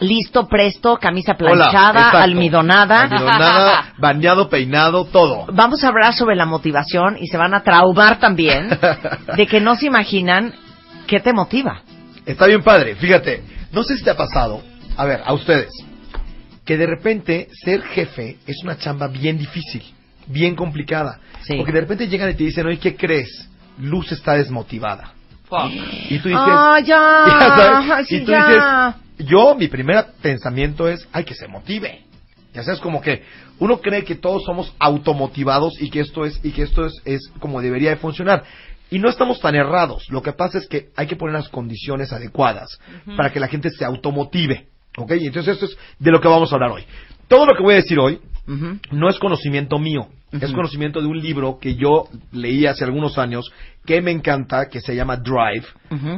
[0.00, 3.02] Listo, presto, camisa planchada, almidonada.
[3.02, 5.46] Almidonada, bañado, peinado, todo.
[5.52, 8.68] Vamos a hablar sobre la motivación y se van a traumar también
[9.36, 10.54] de que no se imaginan
[11.06, 11.82] qué te motiva.
[12.24, 13.42] Está bien padre, fíjate.
[13.72, 14.62] No sé si te ha pasado,
[14.96, 15.70] a ver, a ustedes,
[16.64, 19.82] que de repente ser jefe es una chamba bien difícil,
[20.26, 21.18] bien complicada.
[21.42, 21.54] Sí.
[21.56, 23.48] Porque de repente llegan y te dicen, oye, ¿qué crees?
[23.78, 25.14] Luz está desmotivada.
[26.10, 27.24] Y tú dices, Ah, ya.
[27.40, 28.46] Ya sabes, Sí, y tú ya.
[28.46, 32.00] dices, yo, mi primer pensamiento es, ay, que se motive.
[32.54, 33.22] Ya sabes, como que
[33.58, 37.20] uno cree que todos somos automotivados y que esto es, y que esto es, es
[37.38, 38.44] como debería de funcionar.
[38.90, 40.04] Y no estamos tan errados.
[40.10, 42.78] Lo que pasa es que hay que poner las condiciones adecuadas
[43.16, 44.66] para que la gente se automotive.
[44.98, 45.12] ¿Ok?
[45.18, 46.84] Y entonces esto es de lo que vamos a hablar hoy.
[47.28, 48.20] Todo lo que voy a decir hoy
[48.90, 53.52] no es conocimiento mío, es conocimiento de un libro que yo leí hace algunos años
[53.84, 55.66] que me encanta, que se llama Drive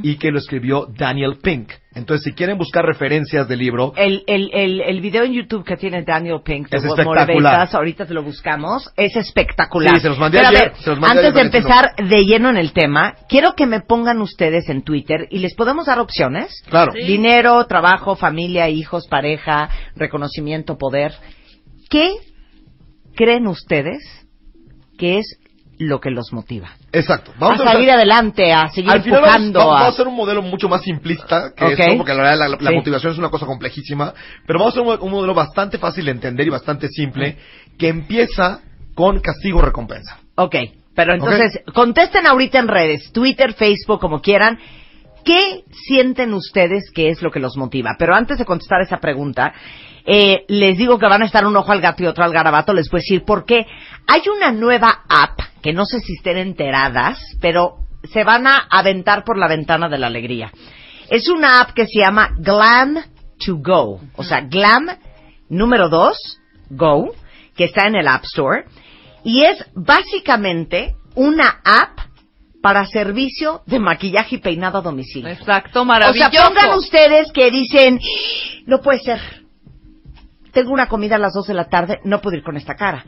[0.02, 1.72] y que lo escribió Daniel Pink.
[1.94, 5.76] Entonces, si quieren buscar referencias del libro, El, el, el, el video en YouTube que
[5.76, 7.68] tiene Daniel Pink de Es espectacular.
[7.72, 9.94] Ahorita te lo buscamos, es espectacular.
[9.94, 12.24] Sí, se los mandé Pero a ayer, ver, se los mandé antes de empezar de
[12.24, 15.98] lleno en el tema, quiero que me pongan ustedes en Twitter y les podemos dar
[16.00, 16.62] opciones.
[16.68, 21.12] claro, Dinero, trabajo, familia, hijos, pareja, reconocimiento, poder.
[21.88, 22.12] ¿Qué
[23.14, 24.02] creen ustedes
[24.98, 25.38] que es
[25.78, 26.70] lo que los motiva?
[26.92, 27.32] exacto.
[27.40, 29.58] a empezar- salir adelante, a seguir Al final vamos, empujando.
[29.58, 29.84] vamos a...
[29.86, 31.70] a hacer un modelo mucho más simplista que Ok.
[31.78, 32.76] esto, porque la verdad la, la Sí.
[32.76, 34.14] motivación es una cosa complejísima,
[34.46, 37.36] pero vamos a hacer un, un modelo bastante fácil de entender y bastante simple,
[37.76, 38.60] que empieza
[38.94, 40.20] con castigo-recompensa.
[40.36, 40.54] Ok,
[40.94, 44.58] pero entonces contesten ahorita en redes, Twitter, Facebook, como quieran.
[45.24, 47.96] ¿Qué sienten ustedes que es lo que los motiva?
[47.98, 49.52] Pero antes de contestar esa pregunta,
[50.06, 52.72] eh, les digo que van a estar un ojo al gato y otro al garabato.
[52.72, 53.66] Les voy a decir por qué.
[54.06, 57.76] Hay una nueva app que no sé si estén enteradas, pero
[58.12, 60.52] se van a aventar por la ventana de la alegría.
[61.08, 62.96] Es una app que se llama Glam
[63.44, 64.00] to Go.
[64.16, 64.88] O sea, Glam
[65.48, 66.16] número 2,
[66.70, 67.14] Go,
[67.56, 68.64] que está en el App Store.
[69.24, 71.98] Y es básicamente una app
[72.62, 75.28] para servicio de maquillaje y peinado a domicilio.
[75.28, 76.30] Exacto, O maravilloso.
[76.30, 78.00] sea, pongan ustedes que dicen,
[78.66, 79.43] no puede ser.
[80.54, 83.04] Tengo una comida a las 2 de la tarde, no puedo ir con esta cara.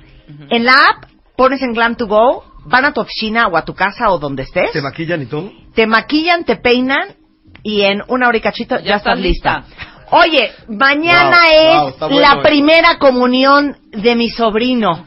[0.50, 1.04] En la app,
[1.36, 4.42] pones en Glam to Go, van a tu oficina o a tu casa o donde
[4.42, 5.52] estés, ¿Te maquillan y todo?
[5.74, 7.14] te maquillan, te peinan
[7.62, 9.60] y en una hora y cachito ya, Ya estás lista.
[9.66, 9.86] lista.
[10.10, 12.42] Oye, mañana Wow, es wow, está bueno, la eh.
[12.42, 15.04] primera comunión de mi sobrino.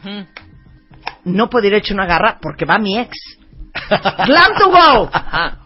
[1.24, 3.16] No puedo ir hecho una garra porque va mi ex.
[4.26, 5.10] Glam to go.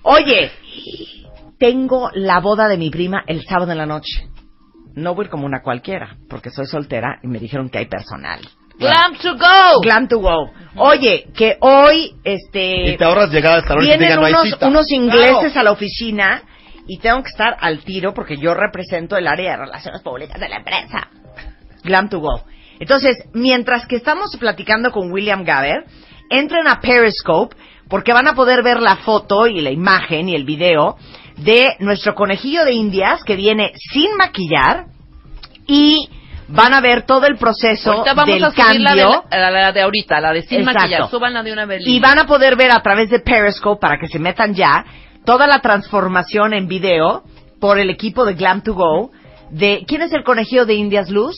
[0.03, 0.51] Oye,
[1.59, 4.29] tengo la boda de mi prima el sábado en la noche.
[4.94, 7.87] No voy a ir como una cualquiera, porque soy soltera y me dijeron que hay
[7.87, 8.41] personal.
[8.78, 9.81] Glam to go.
[9.82, 10.50] Glam to go.
[10.77, 12.91] Oye, que hoy, este...
[12.91, 14.66] Y te ahorras llegar hasta la hora y te Vienen digan, no hay unos, cita.
[14.69, 15.60] unos ingleses Claro.
[15.60, 16.43] a la oficina
[16.87, 20.49] y tengo que estar al tiro porque yo represento el área de relaciones públicas de
[20.49, 21.09] la empresa.
[21.84, 22.44] Glam to go.
[22.81, 25.84] Entonces, mientras que estamos platicando con William Gaber,
[26.31, 27.55] entren a Periscope
[27.88, 30.97] porque van a poder ver la foto y la imagen y el video
[31.37, 34.87] de nuestro conejillo de indias que viene sin maquillar
[35.67, 36.09] y
[36.49, 39.50] van a ver todo el proceso Ahorita vamos del a subir la de, cambio la,
[39.50, 40.78] la de ahorita, la de sin Exacto.
[40.81, 41.11] maquillar.
[41.11, 41.83] Súbanla de una vez.
[41.87, 44.85] y van a poder ver a través de Periscope para que se metan ya
[45.25, 47.23] toda la transformación en video
[47.61, 49.11] por el equipo de Glam to Go
[49.50, 51.35] de ¿quién es el conejillo de Indias Luz?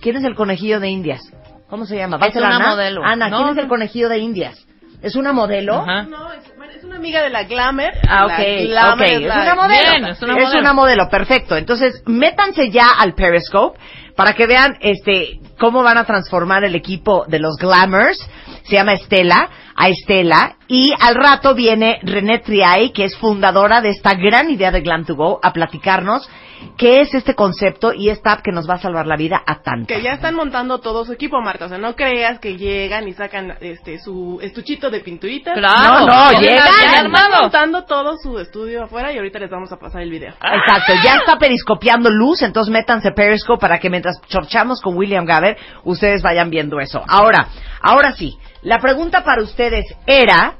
[0.00, 1.22] ¿Quién es el conejillo de Indias?
[1.70, 2.18] ¿Cómo se llama?
[2.18, 2.70] ¿Va a ser Ana?
[2.70, 3.02] modelo.
[3.04, 4.66] Ana, ¿quién No, es el conejillo de Indias?
[5.02, 5.76] ¿Es una modelo?
[5.80, 6.02] Ajá.
[6.04, 6.40] No, es,
[6.76, 7.90] es una amiga de la Glamour.
[8.08, 9.08] Ah, La ok, Glamour ok.
[9.12, 9.90] Es la- una modelo.
[9.90, 10.60] Bien, es una Es modelo.
[10.60, 11.56] una modelo, perfecto.
[11.56, 13.78] Entonces, métanse ya al Periscope
[14.16, 18.18] para que vean este cómo van a transformar el equipo de los Glamours.
[18.64, 20.56] Se llama Estela, a Estela.
[20.68, 25.04] Y al rato viene René Triay, que es fundadora de esta gran idea de Glam
[25.04, 26.28] to Go, a platicarnos
[26.76, 29.62] qué es este concepto y esta app que nos va a salvar la vida a
[29.62, 29.88] tantos.
[29.88, 31.66] Que ya están montando todo su equipo, Marta.
[31.66, 35.52] O sea, no creas que llegan y sacan este su estuchito de pinturita.
[35.54, 36.00] Claro.
[36.00, 37.42] No, no, Ya llegan, Ya están armado.
[37.42, 40.30] montando todo su estudio afuera y ahorita les vamos a pasar el video.
[40.30, 45.56] Exacto, ya está periscopiando luz, entonces métanse Periscope para que mientras chorchamos con William Gaber,
[45.84, 47.02] ustedes vayan viendo eso.
[47.06, 47.48] Ahora,
[47.80, 50.54] ahora sí, la pregunta para ustedes era,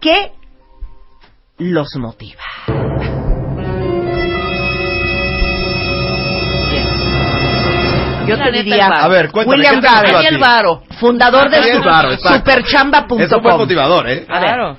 [0.00, 0.32] ¿qué
[1.58, 2.42] los motiva?
[8.30, 8.86] Yo La te diría.
[8.86, 10.38] A ver, cuéntame, William ¿qué te motiva Gaber, a Daniel?
[10.40, 10.82] Varo.
[10.98, 11.82] fundador de Daniel
[12.18, 13.20] superchamba.com.
[13.20, 14.26] Es un buen motivador, ¿eh?
[14.28, 14.48] A ver.
[14.48, 14.76] Claro.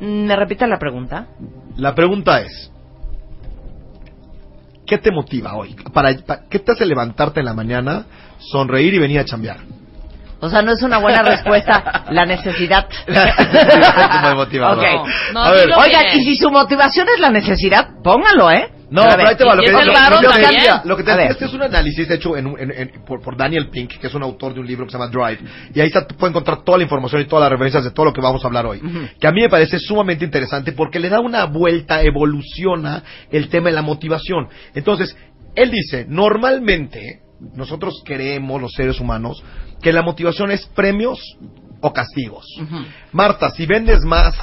[0.00, 1.26] ¿Me repite la pregunta?
[1.76, 2.70] La pregunta es,
[4.86, 5.74] ¿qué te motiva hoy?
[5.92, 8.04] Para, pa- ¿Qué te hace levantarte en la mañana,
[8.38, 9.58] sonreír y venir a chambear?
[10.40, 12.86] O sea, no es una buena respuesta la necesidad.
[13.06, 14.84] Como de motivador.
[14.84, 15.08] Ok.
[15.32, 16.18] No, a ver, dilo Oigan, bien.
[16.20, 18.68] y si su motivación es la necesidad, póngalo, ¿eh?
[18.94, 19.54] No, pero ver, ahí te va.
[19.56, 19.78] Lo que, lo-
[20.20, 21.32] que te decía, lo que te A decía, ver.
[21.32, 24.22] este es un análisis hecho en, en- en- por, por Daniel Pink, que es un
[24.22, 25.40] autor de un libro que se llama Drive.
[25.74, 28.12] Y ahí está, puede encontrar toda la información y todas las referencias de todo lo
[28.12, 28.80] que vamos a hablar hoy.
[29.18, 33.68] Que a mí me parece sumamente interesante porque le da una vuelta, evoluciona el tema
[33.70, 34.48] de la motivación.
[34.74, 35.16] Entonces,
[35.56, 37.20] él dice, normalmente
[37.54, 39.42] nosotros creemos, los seres humanos,
[39.82, 41.20] que la motivación es premios
[41.86, 42.46] o castigos.
[43.12, 44.34] Marta, si vendes más...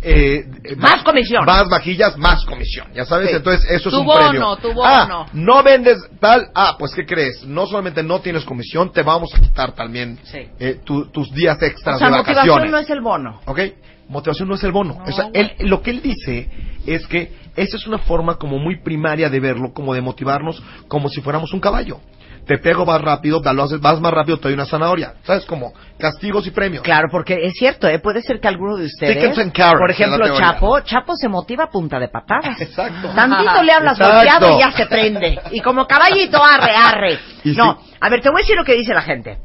[0.00, 1.44] eh, eh, Más comisión.
[1.44, 2.86] Más vajillas, más comisión.
[2.94, 3.36] Ya sabes, Sí.
[3.36, 4.56] entonces eso es un bono, premio.
[4.56, 5.26] tu Ah, bono.
[5.34, 6.48] no vendes tal.
[6.54, 7.44] Ah, pues ¿qué crees?
[7.44, 10.48] No solamente no tienes comisión, te vamos a quitar también Sí.
[10.58, 12.70] eh, tu- tus días extras O sea, de motivación vacaciones.
[12.72, 13.40] no es el bono.
[13.44, 13.60] ¿Ok?
[14.08, 14.94] Motivación no es el bono.
[14.98, 16.48] No, O sea, él- lo que él dice
[16.86, 21.10] es que esa es una forma como muy primaria de verlo, como de motivarnos, como
[21.10, 22.00] si fuéramos un caballo.
[22.46, 25.14] Te pego más rápido, lo haces- vas más rápido, te doy una zanahoria.
[25.22, 25.44] ¿Sabes?
[25.46, 26.82] Como castigos y premios.
[26.82, 28.00] Claro, porque es cierto, ¿eh?
[28.00, 30.36] puede ser que alguno de ustedes, Tickets and carrots, por ejemplo.
[30.36, 32.60] Chapo, Chapo se motiva a punta de patadas.
[32.60, 33.08] Exacto.
[33.14, 35.38] Tantito le hablas volteado y ya se prende.
[35.52, 37.18] Y como caballito, arre, arre.
[37.44, 39.38] No, a ver, te voy a decir lo que dice la gente.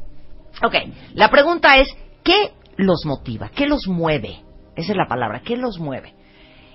[0.64, 0.74] Ok,
[1.14, 1.88] la pregunta es,
[2.24, 3.48] ¿qué los motiva?
[3.54, 4.40] ¿Qué los mueve?
[4.74, 6.14] Esa es la palabra, ¿qué los mueve?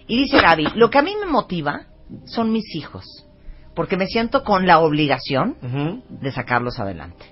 [0.08, 1.82] Y dice Gaby, lo que a mí me motiva
[2.26, 3.06] son mis hijos,
[3.76, 6.04] porque me siento con la obligación Ujú.
[6.10, 7.26] de sacarlos adelante.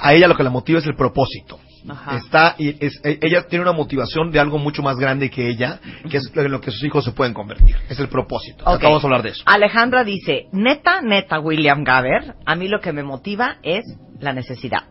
[0.00, 1.58] A ella lo que la motiva es el propósito.
[1.88, 2.16] Ajá.
[2.16, 5.80] Está y es, e- ella tiene una motivación de algo mucho más grande que ella,
[6.10, 7.76] que es en lo que sus hijos se pueden convertir.
[7.88, 8.64] Es el propósito.
[8.64, 8.74] Ok.
[8.76, 9.42] Acabamos de hablar de eso.
[9.46, 13.84] Alejandra dice, neta, neta, William Gaber, a mí lo que me motiva es
[14.20, 14.82] la necesidad.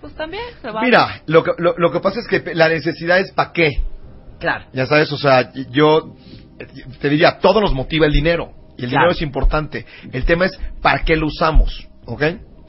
[0.00, 0.82] Pues también se va.
[0.82, 3.70] Mira, lo que, lo, lo que pasa es que la necesidad es para qué.
[4.38, 4.66] Claro.
[4.74, 6.14] Ya sabes, o sea, yo
[7.00, 8.52] te diría, todo nos motiva el dinero.
[8.78, 9.04] Y el Claro.
[9.04, 9.86] dinero es importante.
[10.12, 11.88] El tema es para qué lo usamos.
[12.06, 12.22] ¿Ok?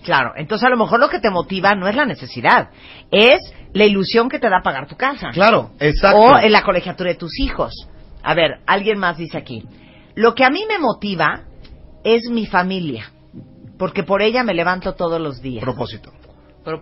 [0.04, 2.70] Claro, entonces a lo mejor lo que te motiva no es la necesidad,
[3.12, 3.40] es
[3.74, 5.32] la ilusión que te da pagar tu casa.
[5.34, 6.18] Claro, exacto.
[6.18, 7.74] O en la colegiatura de tus hijos.
[8.24, 9.64] A ver, alguien más dice aquí,
[10.16, 11.44] lo que a mí me motiva
[12.04, 13.12] es mi familia,
[13.78, 15.64] porque por ella me levanto todos los días.
[15.64, 16.14] Propósito.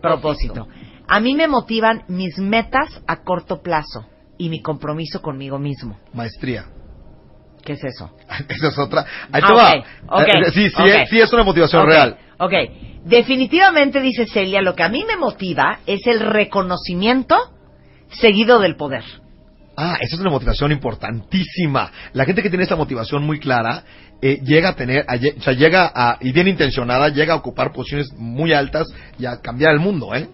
[0.01, 0.68] Propósito.
[1.07, 4.06] A mí me motivan mis metas a corto plazo
[4.38, 5.98] y mi compromiso conmigo mismo.
[6.13, 6.66] Maestría.
[7.65, 8.12] ¿Qué es eso?
[8.50, 9.06] Esa es otra.
[9.31, 9.73] Ahí Ah, te va.
[10.21, 12.15] ok, Eh, Sí, sí, es, sí es una motivación real.
[12.38, 12.53] Ok,
[13.06, 17.35] definitivamente dice Celia, lo que a mí me motiva es el reconocimiento
[18.09, 19.03] seguido del poder.
[19.77, 21.91] Ah, esa es una motivación importantísima.
[22.13, 23.83] La gente que tiene esa motivación muy clara
[24.21, 27.73] eh, llega a tener, a o sea, llega a, y bien intencionada, llega a ocupar
[27.73, 28.88] posiciones muy altas
[29.19, 30.29] y a cambiar el mundo, ¿eh?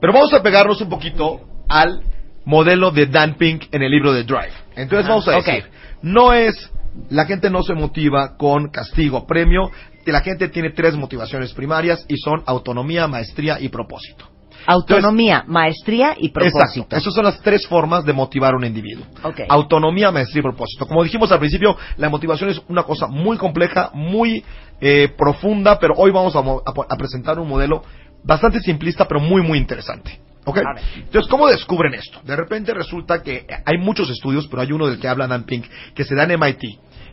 [0.00, 2.02] Pero vamos a pegarnos un poquito al
[2.44, 4.52] modelo de Dan Pink en el libro de Drive.
[4.76, 5.64] Entonces vamos a decir,
[6.02, 6.70] no es,
[7.10, 9.70] la gente no se motiva con castigo, premio,
[10.04, 14.26] la gente tiene tres motivaciones primarias y son autonomía, maestría y propósito.
[14.66, 16.80] Autonomía, maestría y propósito.
[16.80, 16.96] Exacto.
[16.96, 19.04] Esas son las tres formas de motivar a un individuo.
[19.22, 19.40] Ok.
[19.48, 20.86] Autonomía, maestría y propósito.
[20.86, 24.44] Como dijimos al principio, la motivación es una cosa muy compleja, muy
[24.80, 27.82] eh, profunda, pero hoy vamos a, a presentar un modelo
[28.22, 30.20] bastante simplista, pero muy, muy interesante.
[30.44, 30.58] ¿Ok?
[30.96, 32.20] Entonces, ¿cómo descubren esto?
[32.24, 35.66] De repente resulta que hay muchos estudios, pero hay uno del que habla Dan Pink,
[35.94, 36.62] que se da en MIT.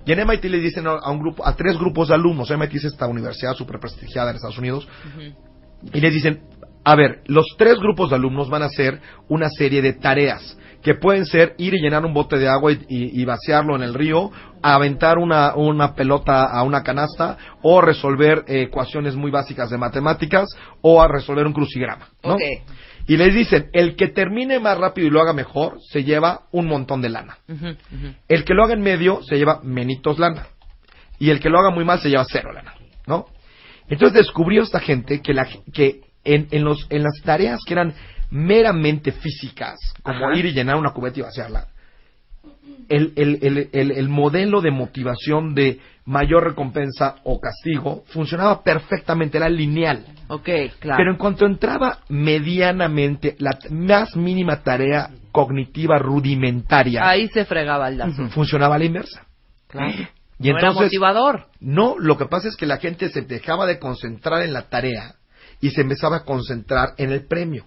[0.05, 2.75] Y en MIT le dicen a a un grupo, a tres grupos de alumnos, MIT
[2.75, 4.87] es esta universidad súper prestigiada en Estados Unidos,
[5.93, 6.41] y les dicen,
[6.83, 10.95] a ver, los tres grupos de alumnos van a hacer una serie de tareas que
[10.95, 13.93] pueden ser ir y llenar un bote de agua y, y- y vaciarlo en el
[13.93, 14.31] río,
[14.61, 20.47] aventar una, una pelota a una canasta o resolver eh, ecuaciones muy básicas de matemáticas
[20.81, 22.07] o a resolver un crucigrama.
[22.23, 22.35] ¿no?
[23.07, 26.67] Y les dicen, el que termine más rápido y lo haga mejor se lleva un
[26.67, 27.37] montón de lana.
[28.27, 30.47] El que lo haga en medio se lleva menitos lana.
[31.17, 32.73] Y el que lo haga muy mal se lleva cero lana,
[33.07, 33.25] ¿no?
[33.89, 37.93] Entonces descubrió esta gente que, la, que en, en, los, en las tareas que eran
[38.31, 40.37] meramente físicas, como Ajá.
[40.37, 41.67] ir y llenar una cubeta y vaciarla,
[42.87, 49.37] el, el, el, el, el modelo de motivación de mayor recompensa o castigo funcionaba perfectamente,
[49.37, 50.05] era lineal.
[50.27, 50.97] Ok, claro.
[50.97, 57.97] Pero en cuanto entraba medianamente la más mínima tarea cognitiva rudimentaria, Ahí se fregaba el
[57.99, 58.27] lazo.
[58.29, 59.25] funcionaba a la inversa.
[59.67, 59.91] Claro.
[60.39, 61.47] Y no era entonces, motivador.
[61.59, 65.15] no, lo que pasa es que la gente se dejaba de concentrar en la tarea
[65.61, 67.65] y se empezaba a concentrar en el premio.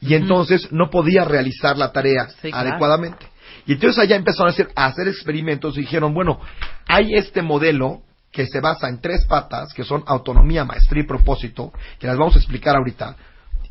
[0.00, 2.68] Y entonces no podía realizar la tarea Sí, claro.
[2.68, 3.26] adecuadamente.
[3.66, 6.40] Y entonces allá empezaron a hacer, a hacer experimentos y dijeron, bueno,
[6.86, 8.02] hay este modelo
[8.32, 12.36] que se basa en tres patas, que son autonomía, maestría y propósito, que las vamos
[12.36, 13.16] a explicar ahorita,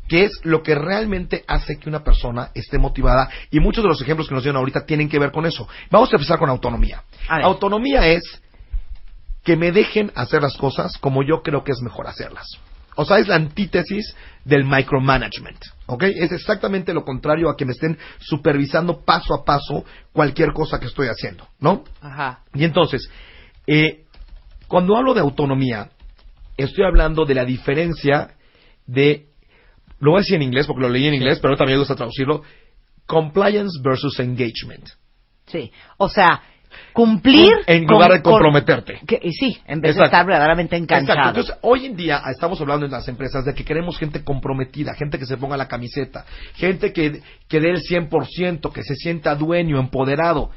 [0.06, 3.30] que es lo que realmente hace que una persona esté motivada.
[3.50, 5.66] Y muchos de los ejemplos que nos dieron ahorita tienen que ver con eso.
[5.90, 7.02] Vamos a empezar con autonomía.
[7.28, 8.22] Autonomía es
[9.44, 12.46] que me dejen hacer las cosas como yo creo que es mejor hacerlas.
[12.96, 15.58] O sea, es la antítesis del micromanagement.
[15.86, 16.04] ¿Ok?
[16.04, 20.86] Es exactamente lo contrario a que me estén supervisando paso a paso cualquier cosa que
[20.86, 21.46] estoy haciendo.
[21.58, 21.84] ¿No?
[22.00, 22.40] Ajá.
[22.54, 23.10] Y entonces,
[23.66, 24.04] eh,
[24.68, 25.90] cuando hablo de autonomía,
[26.56, 28.34] estoy hablando de la diferencia
[28.86, 29.26] de,
[29.98, 31.96] lo voy a decir en inglés porque lo leí en inglés, pero también me gusta
[31.96, 32.42] traducirlo,
[33.06, 34.88] compliance versus engagement.
[35.46, 35.72] Sí.
[35.96, 36.42] O sea,
[36.92, 37.52] cumplir.
[37.66, 39.00] En lugar de comprometerte.
[39.06, 40.00] que- y sí, en vez Exacto.
[40.00, 41.02] de estar verdaderamente Exacto.
[41.12, 41.28] enganchado.
[41.30, 45.18] Entonces, hoy en día estamos hablando en las empresas de que queremos gente comprometida, gente
[45.18, 46.24] que se ponga la camiseta,
[46.54, 50.50] gente que, que dé el 100%, que se sienta dueño, empoderado.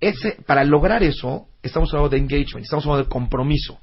[0.00, 3.78] Ese, para lograr eso, estamos hablando de engagement, estamos hablando de compromiso.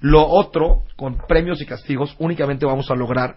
[0.00, 3.36] Lo otro, con premios y castigos, únicamente vamos a lograr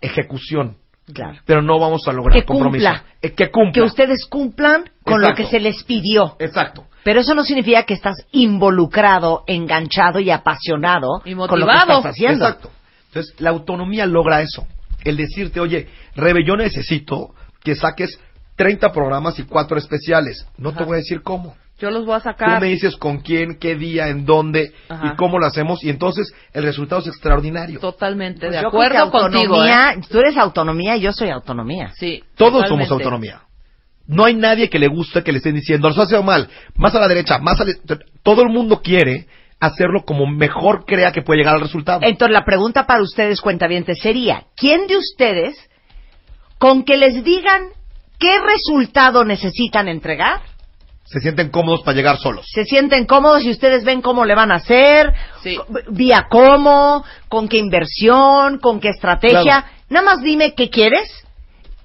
[0.00, 0.76] ejecución,
[1.12, 1.38] Claro.
[1.44, 2.86] pero no vamos a lograr Que compromiso.
[2.88, 3.04] cumpla.
[3.22, 3.72] Eh, que cumpla.
[3.72, 5.42] Que ustedes cumplan con lo Exacto.
[5.42, 6.36] que se les pidió.
[6.38, 6.86] Exacto.
[7.06, 11.98] Pero eso no significa que estás involucrado, enganchado y apasionado Y con lo que motivado.
[11.98, 12.44] estás haciendo.
[12.46, 12.70] Exacto.
[13.10, 14.66] Entonces, la autonomía logra eso.
[15.04, 15.86] El decirte, oye,
[16.16, 17.30] Rebe, yo necesito
[17.62, 18.18] que saques
[18.56, 20.48] 30 programas y 4 especiales.
[20.58, 21.54] No te voy a decir cómo.
[21.78, 22.60] Yo los voy a Tú sacar.
[22.60, 25.12] me dices con quién, qué día, en dónde Ajá.
[25.12, 25.84] y cómo lo hacemos.
[25.84, 27.78] Y entonces el resultado es extraordinario.
[27.78, 29.54] Totalmente Pues de acuerdo contigo.
[29.54, 30.00] autonomía, ¿eh?
[30.10, 31.92] Tú eres autonomía y yo soy autonomía.
[31.94, 32.24] Sí.
[32.34, 32.86] Todos totalmente.
[32.88, 33.42] somos autonomía.
[34.08, 37.00] No hay nadie que le guste que le estén diciendo, lo hace mal, más a
[37.00, 37.72] la derecha, más a la...
[38.22, 39.26] Todo el mundo quiere
[39.58, 42.00] hacerlo como mejor crea que puede llegar al resultado.
[42.02, 45.56] Entonces la pregunta para ustedes, cuentavientes, sería, ¿quién de ustedes,
[46.58, 47.68] con que les digan
[48.18, 50.40] qué resultado necesitan entregar,
[51.04, 52.46] Se sienten cómodos para llegar solos.
[52.52, 55.56] se sienten cómodos y ustedes ven cómo le van a hacer, Sí.
[55.90, 59.42] vía cómo, con qué inversión, con qué estrategia?
[59.42, 59.66] Claro.
[59.88, 61.08] Nada más dime qué quieres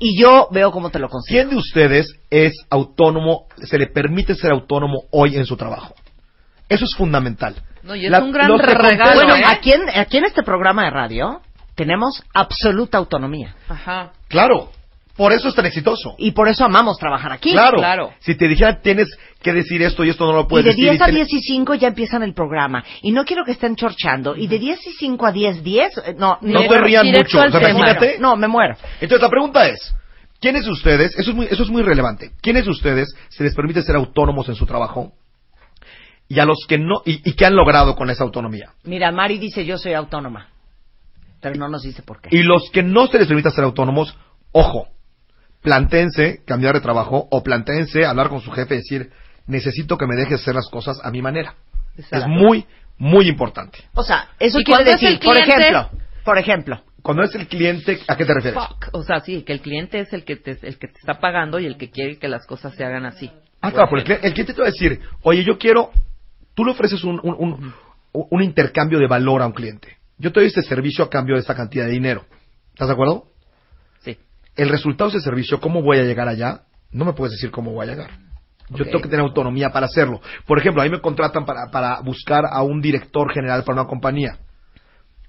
[0.04, 1.38] y yo veo cómo te lo consigo.
[1.38, 5.94] ¿Quién de ustedes es autónomo, se le permite ser autónomo hoy en su trabajo?
[6.68, 7.56] Eso es fundamental.
[7.84, 9.44] No, y es La- un gran regalo, Bueno, ¿eh?
[9.46, 11.42] aquí en, aquí en este programa de radio
[11.76, 14.12] tenemos absoluta autonomía Ajá.
[14.28, 14.72] Claro,
[15.22, 16.16] por eso es tan exitoso.
[16.18, 17.52] y por eso amamos trabajar aquí.
[17.52, 18.12] claro, claro.
[18.20, 19.08] Si te dijeran tienes
[19.44, 20.84] que decir esto y esto no lo Y puedes de decir.
[20.90, 22.84] 10 a tienes- 10 y 5 ya empiezan el programa.
[23.04, 24.36] Y no quiero que estén chorchando.
[24.36, 26.84] Y de 10 y 5 a 10, 10, eh, no, No muero.
[26.86, 27.40] rían mucho.
[27.40, 27.70] al O sea, tema.
[27.80, 28.18] imagínate.
[28.20, 28.76] No, me muero.
[29.00, 29.94] Entonces la pregunta es,
[30.40, 33.54] ¿quiénes de ustedes, eso es muy, eso es muy relevante, ¿quiénes de ustedes se les
[33.54, 35.12] permite ser autónomos en su trabajo?
[36.30, 38.72] Y a los que no, y, y qué han logrado con esa autonomía.
[38.86, 40.48] Mira, Mari dice yo soy autónoma.
[41.42, 42.30] Pero no nos dice por qué.
[42.32, 44.16] Y los que no se les permite ser autónomos,
[44.52, 44.88] ojo,
[45.62, 49.12] plantéense cambiar de trabajo o plantéense hablar con su jefe y decir,
[49.48, 51.56] necesito que me dejes hacer las cosas a mi manera.
[51.98, 52.18] Exacto.
[52.18, 52.66] Es muy,
[52.98, 53.80] muy importante.
[53.94, 55.90] O sea, eso ¿Y quiere decir, el por ejemplo,
[56.24, 58.60] por ejemplo, Cuando es el cliente, ¿a qué te refieres?
[58.60, 58.90] Fuck.
[58.94, 61.60] O sea, sí, que el cliente es el que te, el que te está pagando
[61.60, 63.30] y el que quiere que las cosas se hagan así.
[63.60, 65.92] Ah, claro, porque el, cli- el cliente te va a decir, oye, yo quiero,
[66.56, 67.74] tú le ofreces un, un, un-
[68.14, 69.98] un intercambio de valor a un cliente.
[70.18, 72.26] Yo te doy este servicio a cambio de esta cantidad de dinero.
[72.74, 73.26] ¿Estás de acuerdo?
[74.56, 76.62] El resultado de ese servicio, ¿cómo voy a llegar allá?
[76.92, 78.10] No me puedes decir cómo voy a llegar.
[78.70, 80.22] Yo tengo que tener autonomía para hacerlo.
[80.46, 83.90] Por ejemplo, a mí me contratan para, para buscar a un director general para una
[83.90, 84.38] compañía.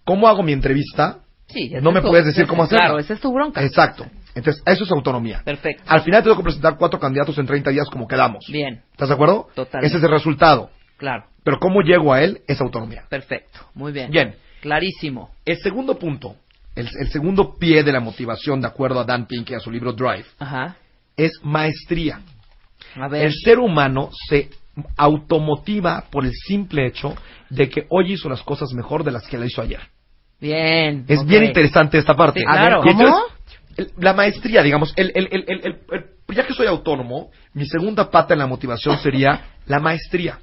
[0.05, 1.19] ¿Cómo hago mi entrevista?
[1.47, 2.85] Sí, no me puedes decir cómo hacerlo.
[2.85, 3.63] Claro, esa es tu bronca.
[3.63, 4.07] Exacto.
[4.35, 5.43] Entonces, eso es autonomía.
[5.45, 5.83] Perfecto.
[5.87, 8.47] Al final tengo que presentar cuatro candidatos en 30 días como quedamos.
[8.51, 9.49] Bien, ¿Estás de acuerdo?
[9.55, 9.87] Totalmente.
[9.89, 10.71] Ese es el resultado.
[10.97, 11.25] claro.
[11.45, 13.03] Pero cómo llego a él es autonomía.
[13.09, 13.59] Perfecto.
[13.75, 14.13] Muy bien.
[14.13, 14.37] Bien.
[14.61, 15.31] Clarísimo.
[15.45, 16.37] El segundo punto,
[16.75, 19.71] el, el segundo pie de la motivación, de acuerdo a Dan Pink y a su
[19.71, 20.77] libro Drive, Ajá.
[21.17, 22.21] es maestría.
[22.97, 23.27] A ver.
[23.27, 24.51] El ser humano se
[24.97, 27.15] automotiva por el simple hecho
[27.51, 29.81] de que hoy hizo las cosas mejor de las que la hizo ayer.
[30.41, 31.05] Bien.
[31.09, 32.41] Es bien interesante esta parte.
[32.41, 32.81] Sí, claro.
[32.85, 33.25] Y entonces, ¿Cómo?
[33.77, 37.67] el- la maestría, digamos, el, el- el- el- el- el- ya que soy autónomo, mi
[37.67, 40.39] segunda pata en la motivación sería la maestría.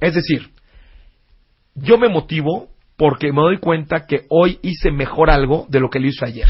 [0.00, 0.50] Es decir,
[1.74, 6.00] yo me motivo porque me doy cuenta que hoy hice mejor algo de lo que
[6.00, 6.48] lo hice ayer.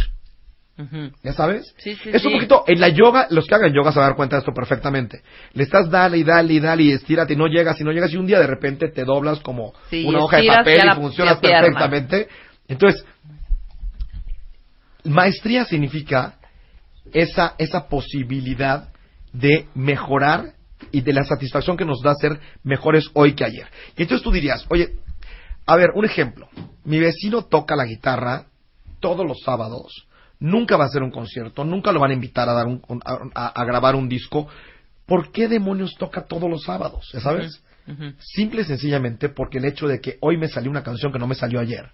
[1.22, 1.74] ¿Ya sabes?
[1.78, 2.36] Sí, sí, es un sí.
[2.36, 4.52] poquito, en la yoga, los que hagan yoga se van a dar cuenta de esto
[4.52, 5.22] perfectamente.
[5.54, 8.12] Le estás dale y dale y dale y estírate y no llegas y no llegas
[8.12, 9.72] y un día de repente te doblas como
[10.04, 12.28] una hoja de papel y la- funcionas perfectamente.
[12.68, 13.06] Entonces,
[15.04, 16.34] maestría significa
[17.12, 18.88] esa, esa posibilidad
[19.32, 20.52] de mejorar
[20.92, 23.66] y de la satisfacción que nos da ser mejores hoy que ayer.
[23.96, 24.90] Y entonces tú dirías, oye,
[25.66, 26.48] a ver, un ejemplo.
[26.84, 28.46] Mi vecino toca la guitarra
[29.00, 30.06] todos los sábados.
[30.38, 32.82] Nunca va a hacer un concierto, nunca lo van a invitar a, dar un-
[33.34, 34.48] a, a grabar un disco.
[35.06, 37.08] ¿Por qué demonios toca todos los sábados?
[37.12, 37.62] ¿Ya sabes?
[38.18, 41.26] Simple y sencillamente porque el hecho de que hoy me salió una canción que no
[41.28, 41.90] me salió ayer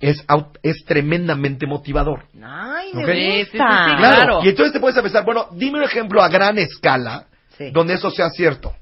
[0.00, 2.24] es, au- es tremendamente motivador.
[2.44, 3.10] Ay, me Ok.
[3.10, 3.96] Sí, sí, sí, sí, gusta.
[3.96, 4.40] Claro.
[4.44, 7.70] Y entonces te puedes empezar, bueno, dime un ejemplo a gran escala Sí.
[7.70, 8.74] donde eso sea cierto.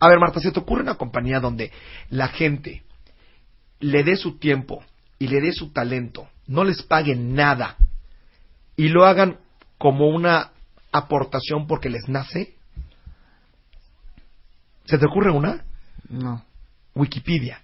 [0.00, 1.70] A ver, Marta, ¿se te ocurre una compañía donde
[2.08, 2.82] la gente
[3.84, 4.82] le dé su tiempo
[5.18, 7.76] y le dé su talento, no les paguen nada
[8.76, 9.38] y lo hagan
[9.78, 10.50] como una
[10.90, 12.54] aportación porque les nace?
[14.86, 15.64] ¿Se te ocurre una?
[16.08, 16.42] No.
[16.94, 17.60] Wikipedia.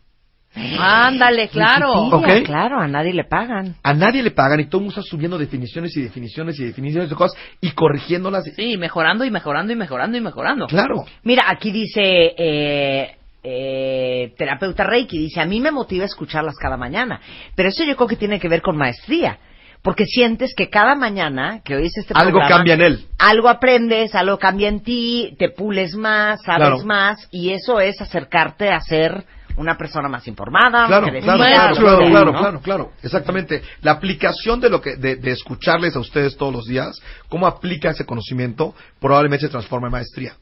[0.54, 2.08] Ándale, claro.
[2.08, 2.46] Wikipedia, Ok.
[2.46, 3.76] claro, a nadie le pagan.
[3.82, 7.08] A nadie le pagan y todo el mundo está subiendo definiciones y definiciones y definiciones
[7.08, 8.44] de cosas y corrigiéndolas.
[8.56, 10.66] Sí, mejorando y mejorando y mejorando y mejorando.
[10.66, 11.04] Claro.
[11.22, 17.20] Mira, aquí dice eh, eh, terapeuta Reiki, dice, a mí me motiva escucharlas cada mañana,
[17.54, 19.38] pero eso yo creo que tiene que ver con maestría,
[19.82, 23.06] porque sientes que cada mañana que oyes este Algo programa, cambia en él.
[23.18, 26.85] algo aprendes, algo cambia en ti, te pules más, sabes Claro.
[26.85, 29.25] más, y eso es acercarte a ser
[29.56, 32.38] una persona más informada, Claro, que claro, claro, claro, sea, claro, ¿no?
[32.38, 33.62] claro, claro, exactamente.
[33.82, 37.90] La aplicación de lo que, de, de escucharles a ustedes todos los días, cómo aplica
[37.90, 40.35] ese conocimiento, probablemente se transforma en maestría,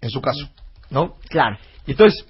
[0.00, 0.48] en su caso,
[0.90, 1.16] ¿no?
[1.28, 1.56] Claro.
[1.86, 2.24] Entonces,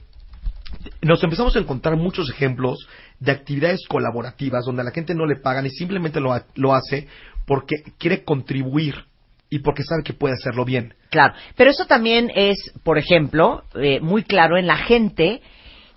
[1.03, 2.89] nos empezamos a encontrar muchos ejemplos
[3.21, 7.09] de actividades colaborativas donde a la gente no le pagan y simplemente lo, lo hace
[7.47, 9.05] porque quiere contribuir
[9.51, 10.95] y porque sabe que puede hacerlo bien.
[11.11, 15.43] Claro, pero eso también es, por ejemplo, eh, muy claro en la gente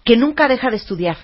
[0.03, 1.17] que nunca deja de estudiar.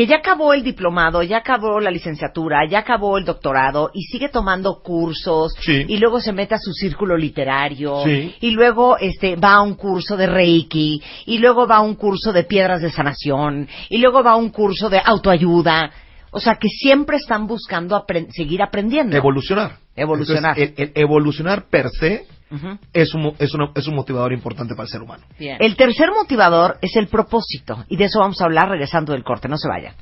[0.00, 4.30] Que ya acabó el diplomado, ya acabó la licenciatura, ya acabó el doctorado y sigue
[4.30, 5.84] tomando cursos Sí.
[5.88, 8.34] y luego se mete a su círculo literario Sí.
[8.40, 12.32] y luego este va a un curso de Reiki y luego va a un curso
[12.32, 15.90] de piedras de sanación y luego va a un curso de autoayuda.
[16.30, 19.14] O sea, que siempre están buscando seguir aprendiendo.
[19.14, 19.80] Evolucionar.
[20.00, 20.58] Evolucionar.
[20.58, 22.78] Entonces, el- el evolucionar per se Ujú.
[22.92, 25.24] es un, es, una- es un motivador importante para el ser humano.
[25.38, 25.56] Bien.
[25.60, 29.48] El tercer motivador es el propósito, y de eso vamos a hablar regresando del corte,
[29.48, 29.94] no se vayan.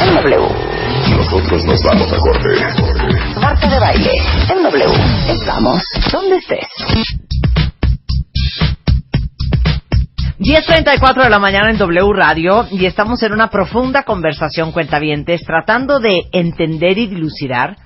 [0.00, 0.36] En W,
[1.16, 3.40] Nosotros nos vamos a corte.
[3.40, 4.10] Marta de Baile,
[4.54, 4.84] en W,
[5.30, 5.82] estamos
[6.12, 6.66] donde estés.
[10.38, 15.98] 10.34 de la mañana en W Radio y estamos en una profunda conversación, cuentavientes, tratando
[16.00, 17.76] de entender y dilucidar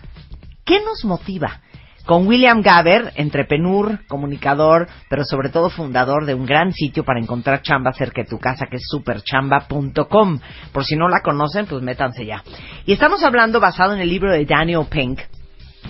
[0.64, 1.60] qué nos motiva.
[2.06, 7.62] Con William Gaber, entrepenur, comunicador, pero sobre todo fundador de un gran sitio para encontrar
[7.62, 10.38] chamba cerca de tu casa que es superchamba.com.
[10.70, 12.44] Por si no la conocen, pues métanse ya.
[12.84, 15.20] Y estamos hablando basado en el libro de Daniel Pink,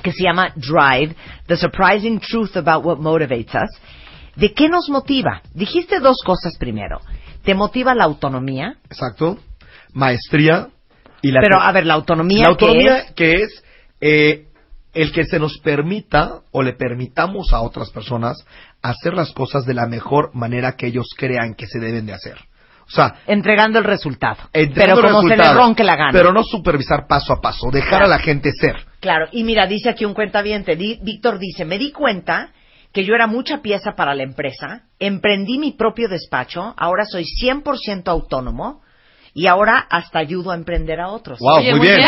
[0.04, 3.80] que se llama Drive, The Surprising Truth About What Motivates Us.
[4.36, 5.42] ¿De qué nos motiva?
[5.52, 7.00] Dijiste dos cosas primero.
[7.42, 8.76] ¿Te motiva la autonomía?
[8.84, 9.38] Exacto.
[9.92, 10.68] Maestría
[11.22, 13.64] y la Pero, a ver, la autonomía, La autonomía ¿qué que es,
[14.00, 14.46] eh,
[14.94, 18.44] el que se nos permita o le permitamos a otras personas
[18.82, 22.36] hacer las cosas de la mejor manera que ellos crean que se deben de hacer.
[22.86, 23.14] O sea?
[23.26, 24.36] Entregando el resultado.
[24.52, 26.12] entregando pero como el se le resultado, ronque la gana.
[26.12, 28.04] Pero no supervisar paso a paso, dejar Claro.
[28.04, 28.76] a la gente ser.
[29.00, 32.50] Claro, y mira, dice aquí un cuentaviente, Di- Víctor dice, me di cuenta
[32.92, 38.06] que yo era mucha pieza para la empresa, emprendí mi propio despacho, ahora soy 100%
[38.08, 38.82] autónomo
[39.34, 41.40] y ahora hasta ayudo a emprender a otros.
[41.40, 42.00] Wow, Oye, muy muy bien.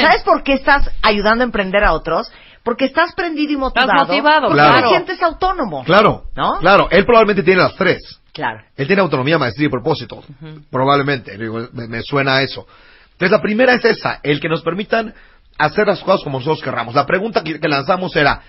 [0.00, 2.32] ¿Sabes por qué estás ayudando a emprender a otros?
[2.62, 4.06] Porque estás prendido y motivado.
[4.06, 4.82] motivado, porque claro.
[4.82, 5.84] te sientes autónomo.
[5.84, 6.58] Claro, ¿No?
[6.58, 6.88] claro.
[6.90, 7.98] Él probablemente tiene las tres.
[8.32, 8.62] Claro.
[8.76, 10.22] Él tiene autonomía, maestría y propósito.
[10.70, 11.36] Probablemente.
[11.38, 12.66] Me, me suena a eso.
[13.12, 15.14] Entonces, la primera es esa, el que nos permitan
[15.58, 16.94] hacer las cosas como nosotros querramos.
[16.94, 18.40] La pregunta que, que lanzamos era,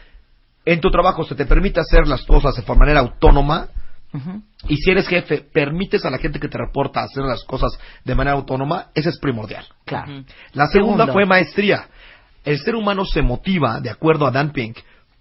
[0.65, 3.67] ¿en tu trabajo se te permite hacer las cosas de manera autónoma?
[4.67, 7.71] Y si eres jefe, ¿permites a la gente que te reporta hacer las cosas
[8.03, 8.87] de manera autónoma?
[8.93, 9.65] Ese es primordial.
[9.85, 10.23] Claro.
[10.53, 11.13] La segunda Segundo.
[11.13, 11.87] fue maestría.
[12.43, 14.77] El ser humano se motiva, de acuerdo a Dan Pink,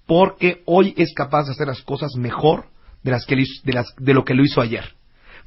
[0.07, 2.64] porque hoy es capaz de hacer las cosas mejor
[3.03, 4.94] de, las que de, las- de lo que lo hizo ayer.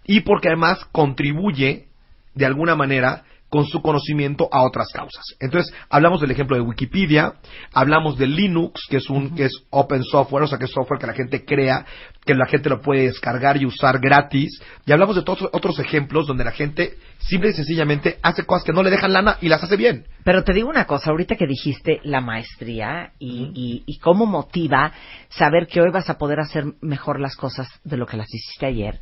[0.05, 1.87] Y porque además contribuye,
[2.35, 3.23] de alguna manera,
[3.53, 5.23] con su conocimiento a otras causas.
[5.39, 7.33] Entonces, hablamos del ejemplo de Wikipedia,
[7.71, 10.99] hablamos de Linux, que es un que es open software, o sea, que es software
[10.99, 11.85] que la gente crea,
[12.25, 16.25] que la gente lo puede descargar y usar gratis, y hablamos de todos otros ejemplos
[16.25, 19.63] donde la gente simple y sencillamente hace cosas que no le dejan lana y las
[19.63, 20.07] hace bien.
[20.23, 24.93] Pero te digo una cosa, ahorita que dijiste la maestría y, y- y cómo motiva
[25.29, 28.65] saber que hoy vas a poder hacer mejor las cosas de lo que las hiciste
[28.65, 28.99] ayer,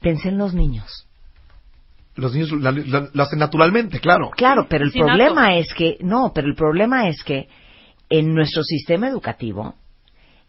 [0.00, 1.04] pensé en los niños.
[2.18, 4.30] Los niños la- la- lo hacen naturalmente, claro.
[4.36, 7.48] Claro, pero el Sí, problema es que, no, pero el problema es que
[8.10, 9.74] en nuestro sistema educativo,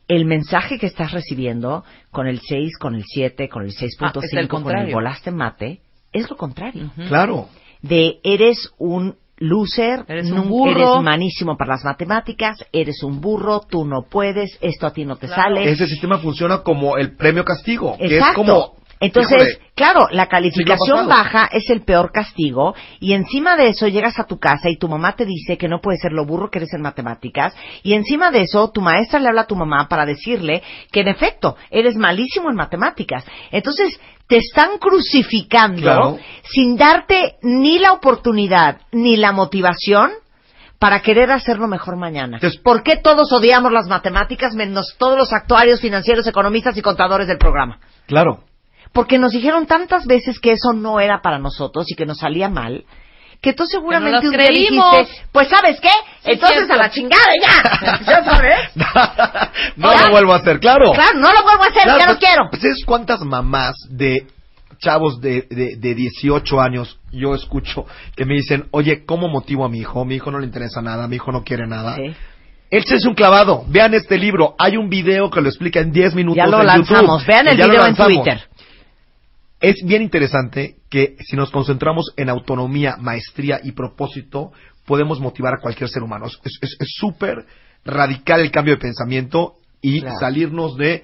[0.08, 4.64] el mensaje que estás recibiendo con el 6, con el 7, con el 6.5, Ah,
[4.64, 6.90] con el volaste mate, es lo contrario.
[7.08, 7.50] Claro.
[7.84, 10.72] De eres un loser, Eres un burro.
[10.96, 15.18] eres manísimo para las matemáticas, eres un burro, tú no puedes, esto a ti no
[15.18, 15.44] te Claro.
[15.44, 15.70] sale.
[15.72, 21.08] Ese sistema funciona como el premio castigo, que es como Entonces, híjole, claro, la calificación
[21.08, 24.90] baja es el peor castigo y encima de eso llegas a tu casa y tu
[24.90, 28.30] mamá te dice que no puedes ser lo burro que eres en matemáticas y encima
[28.30, 31.96] de eso tu maestra le habla a tu mamá para decirle que en efecto eres
[31.96, 33.24] malísimo en matemáticas.
[33.52, 36.18] Entonces, te están crucificando Claro.
[36.44, 40.12] sin darte ni la oportunidad ni la motivación
[40.78, 42.40] para querer hacerlo mejor mañana.
[42.64, 47.38] ¿Por qué todos odiamos las matemáticas menos todos los actuarios, financieros, economistas y contadores del
[47.38, 47.80] programa?
[48.08, 48.44] claro.
[48.94, 52.50] Porque nos dijeron tantas veces que eso no era para nosotros y que nos salía
[52.50, 52.86] mal,
[53.42, 54.92] que tú seguramente las un día creímos.
[54.98, 55.90] dijiste, pues ¿sabes qué?
[56.24, 56.74] Sí, Entonces cierto.
[56.74, 58.00] a la chingada ya.
[58.06, 58.60] ¿Ya sabes?
[59.78, 60.06] no Ya.
[60.06, 60.92] lo vuelvo a hacer, claro.
[60.92, 62.44] Claro, no lo vuelvo a hacer, Claro, ya no pues, quiero.
[62.50, 64.26] pues, ¿Sabes cuántas mamás de
[64.80, 69.70] chavos de, de, de 18 años yo escucho que me dicen, oye, ¿cómo motivo a
[69.70, 70.04] mi hijo?
[70.06, 71.96] Mi hijo no le interesa nada, mi hijo no quiere nada.
[71.96, 72.16] Sí.
[72.72, 76.38] Échense un clavado, vean este libro, hay un video que lo explica en 10 minutos
[76.38, 77.28] Ya lo en lanzamos, YouTube.
[77.28, 77.96] vean el Ya video en.
[77.96, 78.42] Twitter.
[79.60, 84.52] Es bien interesante que si nos concentramos en autonomía, maestría y propósito,
[84.86, 86.26] podemos motivar a cualquier ser humano.
[86.28, 87.46] Es es- es súper
[87.86, 90.16] radical el cambio de pensamiento y Claro.
[90.20, 91.04] salirnos de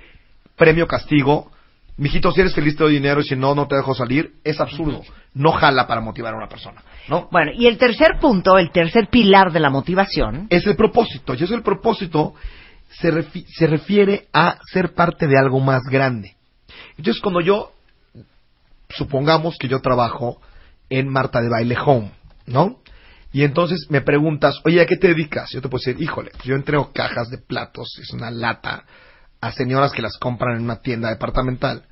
[0.58, 1.52] premio castigo.
[1.98, 4.34] Mijito, si eres feliz te doy dinero y si no, no te dejo salir.
[4.44, 5.02] Es absurdo.
[5.34, 6.82] No jala para motivar a una persona.
[7.08, 7.28] ¿no?
[7.32, 11.34] Bueno, y el tercer punto, el tercer pilar de la motivación, es el propósito.
[11.36, 12.34] Y eso el propósito
[12.90, 16.36] se, refi- se refiere a ser parte de algo más grande.
[16.98, 17.72] Entonces, cuando yo,
[18.90, 20.42] supongamos que yo trabajo
[20.90, 22.12] en Marta de Baile Home,
[22.46, 22.80] ¿no?
[23.32, 25.50] Y entonces me preguntas, oye, ¿a qué te dedicas?
[25.52, 28.86] Yo te puedo decir, híjole, pues yo entrego cajas de platos, es una lata,
[29.42, 31.84] a señoras que las compran en una tienda departamental.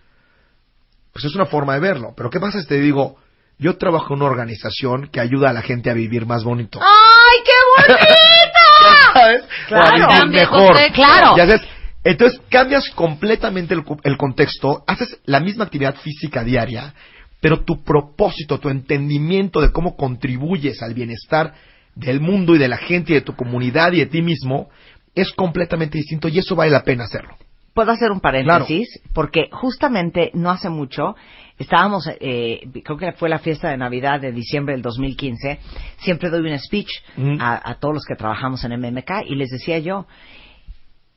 [1.11, 2.13] Pues es una forma de verlo.
[2.15, 3.17] Pero ¿qué pasa si te digo,
[3.59, 6.79] yo trabajo en una organización que ayuda a la gente a vivir más bonito?
[6.81, 9.13] ¡Ay, qué bonito!
[9.13, 9.43] ¿Sabes?
[9.67, 9.83] Claro.
[9.83, 10.67] O a vivir Cambia el mejor.
[10.67, 10.93] contexto.
[10.95, 11.37] Claro.
[11.37, 11.61] Ya sabes,
[12.03, 16.93] entonces cambias completamente el, el contexto, haces la misma actividad física diaria,
[17.39, 21.53] pero tu propósito, tu entendimiento de cómo contribuyes al bienestar
[21.95, 24.69] del mundo y de la gente y de tu comunidad y de ti mismo
[25.15, 27.35] es completamente distinto y eso vale la pena hacerlo.
[27.73, 31.15] Puedo hacer un paréntesis, porque justamente no hace mucho
[31.57, 35.59] estábamos, eh, creo que fue la fiesta de Navidad de diciembre del 2015,
[35.97, 37.37] siempre doy un speech Mm.
[37.39, 40.07] a, a todos los que trabajamos en MMK y les decía yo,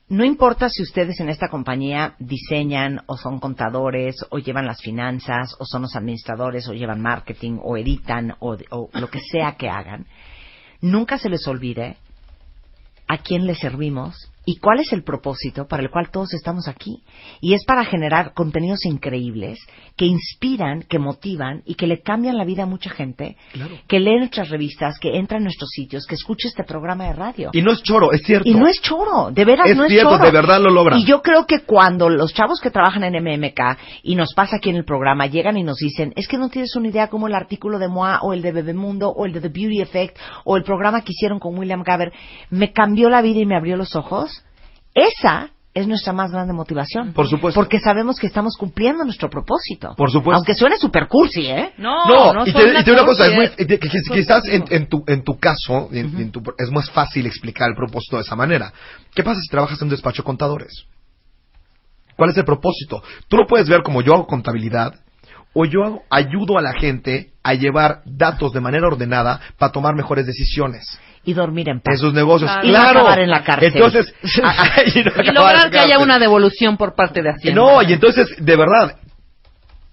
[0.09, 5.53] no importa si ustedes en esta compañía diseñan o son contadores o llevan las finanzas
[5.59, 9.69] o son los administradores o llevan marketing o editan o, o lo que sea que
[9.69, 10.05] hagan,
[10.79, 11.97] nunca se les olvide
[13.07, 17.03] a quién le servimos y cuál es el propósito para el cual todos estamos aquí.
[17.41, 19.59] Y es para generar contenidos increíbles
[19.97, 23.35] que inspiran, que motivan y que le cambian la vida a mucha gente,
[23.89, 27.49] que lee nuestras revistas, que entra en nuestros sitios, que escucha este programa de radio.
[27.51, 28.47] Y no es choro, es cierto.
[28.47, 30.23] Y no es choro, de veras Es no es cierto, choro.
[30.23, 30.97] de verdad lo logran.
[30.99, 33.59] Y yo creo que cuando los chavos que trabajan en MMK
[34.03, 36.73] y nos pasa aquí en el programa llegan y nos dicen, es que no tienes
[36.77, 39.49] una idea como el artículo de Moa o el de Bebemundo o el de The
[39.49, 42.13] Beauty Effect o el programa que hicieron con William Gaber
[42.49, 44.36] me cambió la vida y me abrió los ojos.
[44.97, 47.13] Esa es nuestra más grande motivación.
[47.13, 47.59] Por supuesto.
[47.59, 49.93] Porque sabemos que estamos cumpliendo nuestro propósito.
[49.95, 50.37] Por supuesto.
[50.37, 51.73] Aunque suene super cursi, ¿eh?
[51.77, 53.89] No, No, no, y, te, y te digo una cosa, es muy, que- que- que-
[54.11, 57.75] quizás en, en tu, en tu caso, en- en tu- es más fácil explicar el
[57.75, 58.73] propósito de esa manera.
[59.13, 60.85] ¿Qué pasa si trabajas en un despacho de contadores?
[62.15, 63.03] ¿Cuál es el propósito?
[63.27, 64.95] Tú lo puedes ver como yo hago contabilidad
[65.53, 69.93] o yo hago- ayudo a la gente a llevar datos de manera ordenada para tomar
[69.95, 70.83] mejores decisiones
[71.27, 71.95] Y dormir en paz.
[71.95, 72.49] en sus negocios.
[72.49, 72.67] Claro.
[72.67, 72.99] Y no Claro.
[73.01, 73.71] acabar en la cárcel.
[73.75, 74.13] Entonces,
[74.95, 77.61] y no lograr que haya una devolución por parte de Hacienda.
[77.61, 78.97] No, y entonces, de verdad,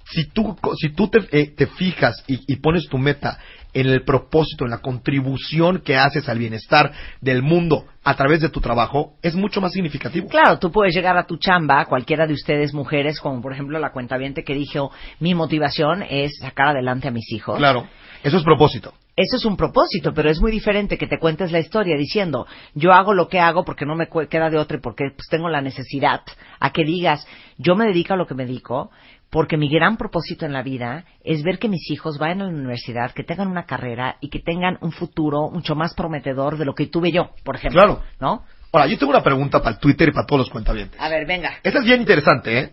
[0.05, 3.39] si tú, si tú te, eh, te fijas y, y pones tu meta
[3.73, 8.49] en el propósito, en la contribución que haces al bienestar del mundo a través de
[8.49, 10.29] tu trabajo, es mucho más significativo.
[10.29, 13.91] Claro, tú puedes llegar a tu chamba, cualquiera de ustedes mujeres, como por ejemplo la
[13.91, 17.59] cuentaviente que dijo, mi motivación es sacar adelante a mis hijos.
[17.59, 17.89] Claro,
[18.23, 18.95] eso es propósito.
[19.17, 22.93] Eso es un propósito, pero es muy diferente que te cuentes la historia diciendo, yo
[22.93, 25.61] hago lo que hago porque no me queda de otra y porque pues, tengo la
[25.61, 26.23] necesidad,
[26.59, 27.25] a que digas,
[27.57, 28.91] yo me dedico a lo que me dedico
[29.31, 32.51] porque mi gran propósito en la vida es ver que mis hijos vayan a la
[32.51, 36.75] universidad, que tengan una carrera y que tengan un futuro mucho más prometedor de lo
[36.75, 37.81] que tuve yo, por ejemplo.
[37.81, 38.03] Claro.
[38.21, 38.45] ¿No?
[38.73, 41.01] Ahora, yo tengo una pregunta para el Twitter y para todos los cuentavientes.
[41.01, 41.55] A ver, venga.
[41.63, 42.73] Esta es bien interesante, ¿eh?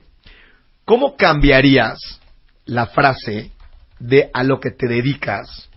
[0.85, 1.97] ¿Cómo cambiarías
[2.65, 3.51] la frase
[3.99, 5.70] de a lo que te dedicas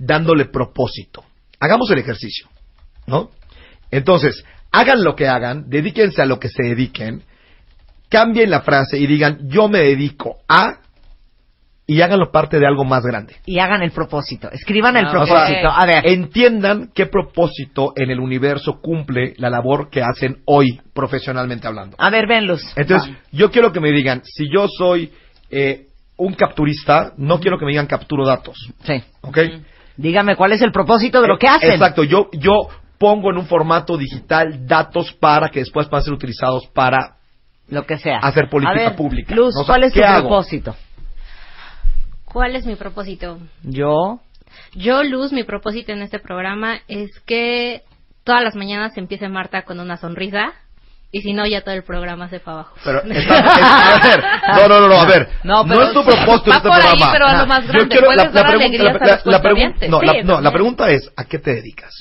[0.00, 1.22] dándole propósito?
[1.60, 2.48] Hagamos el ejercicio,
[3.06, 3.30] ¿no?
[3.90, 7.22] Entonces, hagan lo que hagan, dedíquense a lo que se dediquen,
[8.08, 10.78] cambien la frase y digan yo me dedico a
[11.86, 13.34] y háganlo parte de algo más grande.
[13.46, 14.48] Y hagan el propósito.
[14.52, 15.68] Escriban el Ah, O sea, propósito.
[15.72, 16.06] A ver.
[16.06, 21.96] entiendan qué propósito en el universo cumple la labor que hacen hoy profesionalmente hablando.
[21.98, 22.62] A ver, ven, Luz.
[22.76, 25.10] Entonces, yo quiero que me digan, si yo soy
[25.50, 29.02] eh, un capturista, no quiero que me digan capturo datos, Sí.
[29.22, 29.38] ¿ok?
[30.00, 31.72] Dígame cuál es el propósito de lo que Eh, hacen.
[31.72, 36.66] Exacto, yo, yo pongo en un formato digital datos para que después puedan ser utilizados
[36.68, 37.16] para...
[37.68, 38.18] Lo que sea.
[38.18, 39.34] Hacer política A ver, pública.
[39.34, 40.28] Luz, O sea, ¿cuál es ¿qué tu hago?
[40.28, 40.74] propósito?
[42.24, 43.38] ¿Cuál es mi propósito?
[43.62, 44.20] Yo.
[44.74, 47.82] Yo, Luz, mi propósito en este programa es que
[48.24, 50.52] todas las mañanas empiece Marta con una sonrisa
[51.12, 52.74] y si no, ya todo el programa se fue abajo.
[52.84, 56.04] Pero está- a ver, no, no, no, no, a ver, No, no, pero es tu
[56.04, 57.12] propósito este ahí, programa.
[57.12, 59.90] pero a lo más grande, puedes dar pregunta- alegrías a los la pregun- cuentavientes.
[59.90, 61.92] no, la, no, la pregunta es, ¿a qué te dedicas?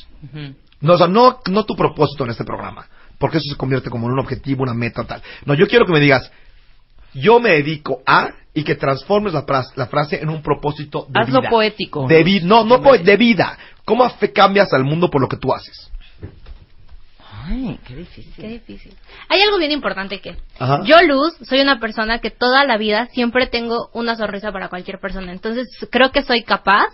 [0.81, 2.85] No, o sea, no, no tu propósito en este programa,
[3.17, 5.21] porque eso se convierte como en un objetivo, una meta tal.
[5.45, 6.31] No, yo quiero que me digas,
[7.13, 11.19] yo me dedico a y que transformes la, fras- la frase en un propósito de
[11.21, 11.49] Hazlo vida.
[11.49, 12.07] poético.
[12.07, 13.57] De vi- no, no poe- de vida.
[13.85, 15.91] ¿Cómo cambias al mundo por lo que tú haces?
[17.49, 18.33] Ay, qué difícil.
[18.35, 18.93] Qué difícil.
[19.27, 20.81] Hay algo bien importante que Ajá.
[20.83, 24.99] yo, Luz, soy una persona que toda la vida siempre tengo una sonrisa para cualquier
[24.99, 25.31] persona.
[25.31, 26.89] Entonces, creo que soy capaz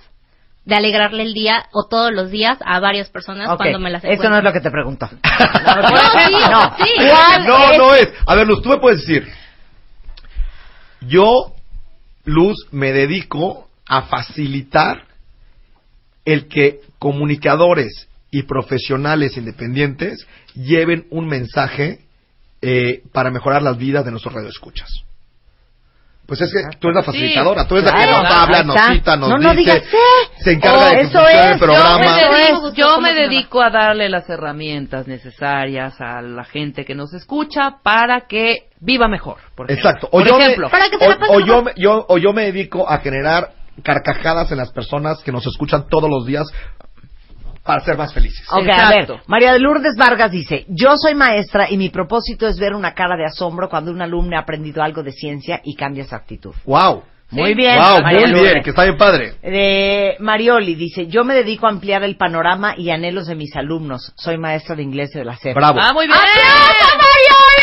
[0.63, 4.13] de alegrarle el día o todos los días a varias personas cuando me las Eso
[4.13, 4.29] encuentro.
[4.31, 5.09] no es lo que te pregunto.
[5.21, 6.77] No, sí, no.
[6.85, 6.91] sí.
[7.09, 7.77] ¿Cuál No, es?
[7.77, 8.13] no es.
[8.25, 9.27] A ver, Luz, tú me puedes decir.
[11.01, 11.53] Yo,
[12.23, 15.03] Luz, me dedico a facilitar
[16.23, 21.99] el que comunicadores y profesionales independientes lleven un mensaje
[22.61, 24.89] eh, para mejorar las vidas de nuestros radioescuchas.
[26.25, 29.15] Pues es que tú eres la facilitadora, tú eres la que nos habla, nos cita,
[29.15, 30.43] nos No, no dice, digas sí.
[30.43, 31.35] se encarga Oh, de que eso es.
[31.45, 31.97] el Yo programa.
[31.99, 36.95] me, dedico, yo ¿Cómo me dedico a darle las herramientas necesarias a la gente que
[36.95, 39.37] nos escucha para que viva mejor.
[39.55, 39.87] por ejemplo.
[39.89, 40.07] Exacto.
[40.07, 42.33] O Por yo, ejemplo, me, Para que se o- o yo, me- yo- o yo
[42.33, 43.51] me dedico a generar
[43.83, 46.47] carcajadas en las personas que nos escuchan todos los días
[47.65, 48.45] para ser más felices.
[48.51, 49.07] Ok, a ver.
[49.25, 53.17] María de Lourdes Vargas dice, yo soy maestra y mi propósito es ver una cara
[53.17, 56.53] de asombro cuando un alumno ha aprendido algo de ciencia y cambia su actitud.
[56.65, 57.03] Wow.
[57.31, 57.75] Muy bien.
[57.77, 58.51] Wow, María muy Lourdes.
[58.51, 59.33] bien, que está bien padre.
[59.41, 64.13] De Marioli dice, yo me dedico a ampliar el panorama y anhelos de mis alumnos.
[64.15, 65.55] Soy maestra de inglés de la SEP.
[65.55, 65.79] Bravo.
[65.81, 66.15] Ah, muy bien.
[66.17, 67.54] Marioli!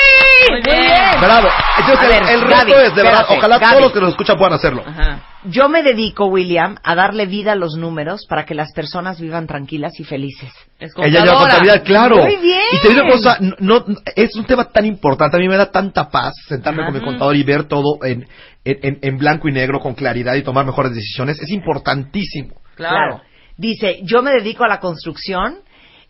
[0.51, 1.21] Muy bien.
[1.21, 1.49] Bravo.
[1.79, 3.71] Entonces, A el, ver, el reto Gaby, es, de verdad, espérate, ojalá Gaby.
[3.73, 4.85] todos los que nos escuchan puedan hacerlo.
[4.87, 5.21] Ajá.
[5.45, 9.47] Yo me dedico, William, a darle vida a los números para que las personas vivan
[9.49, 10.53] tranquilas y felices.
[10.79, 12.17] Es Ella lleva contabilidad, claro.
[12.19, 12.61] Muy bien.
[12.73, 15.37] Y te digo una cosa, no, no- es un tema tan importante.
[15.37, 17.07] A mí me da tanta paz sentarme con mi Ajá.
[17.07, 18.29] contador y ver todo en,
[18.65, 21.41] en, en- en blanco y negro con claridad y tomar mejores decisiones.
[21.41, 22.55] Es importantísimo.
[22.77, 23.21] Claro.
[23.57, 25.59] Dice, yo me dedico a la construcción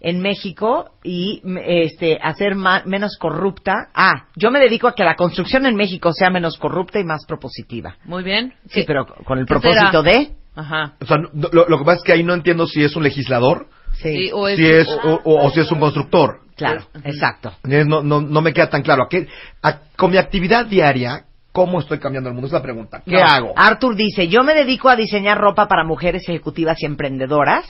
[0.04, 3.88] en México y este hacer ma- menos corrupta.
[3.94, 7.24] Ah, yo me dedico a que la construcción en México sea menos corrupta y más
[7.26, 7.96] propositiva.
[8.04, 8.52] Muy bien.
[8.68, 10.02] Sí, ¿Qué- pero con el propósito será?
[10.02, 10.94] de Ajá.
[11.00, 13.02] O sea, no- lo, lo que pasa es que ahí no entiendo si es un
[13.04, 16.40] legislador, Sí, Sí, o es- si es, o, o- o si es un constructor.
[16.56, 17.52] claro, exacto.
[17.68, 19.04] Eh, No, no, no me queda tan claro.
[19.04, 19.28] ¿A qué-
[19.62, 22.46] a- con mi actividad diaria, ¿cómo estoy cambiando el mundo?
[22.48, 23.02] Es la pregunta.
[23.04, 23.22] ¿Qué No.
[23.24, 23.52] hago?
[23.54, 27.64] Arthur dice, yo me dedico a diseñar ropa para mujeres ejecutivas y emprendedoras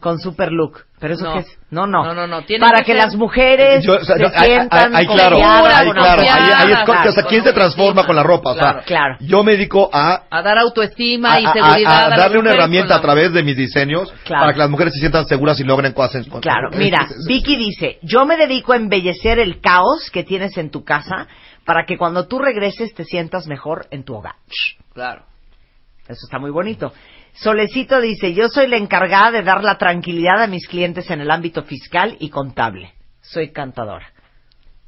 [0.00, 0.84] con super look.
[1.00, 1.32] ¿Pero eso No.
[1.34, 1.58] qué es?
[1.70, 2.04] No, no.
[2.04, 2.42] No, no, no.
[2.42, 6.22] Tiene Para que las mujeres Yo, o sea, se no, sientan ahí- claro, ahí, claro,
[6.22, 8.50] ahí, es co- confiadas, o sea, ¿quién se transforma con la ropa?
[8.50, 8.82] O sea, Claro.
[8.84, 9.16] Claro.
[9.20, 12.12] yo me dedico a, A dar autoestima y a- seguridad.
[12.12, 14.42] a- darle una herramienta a través de mis diseños Claro.
[14.42, 16.26] para que las mujeres se sientan seguras y logren cosas.
[16.26, 20.70] en- Claro, mira, Vicky dice, yo me dedico a embellecer el caos que tienes en
[20.70, 21.28] tu casa
[21.64, 24.34] para que cuando tú regreses te sientas mejor en tu hogar.
[24.94, 25.22] Claro.
[26.08, 26.92] Eso está muy bonito.
[27.34, 31.30] Solecito dice, yo soy la encargada de dar la tranquilidad a mis clientes en el
[31.30, 32.92] ámbito fiscal y contable.
[33.20, 34.06] Soy cantadora.